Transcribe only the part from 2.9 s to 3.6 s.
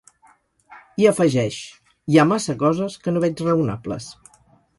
que no veig